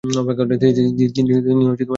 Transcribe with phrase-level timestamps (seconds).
[1.13, 1.83] তিনি এলেন বলে।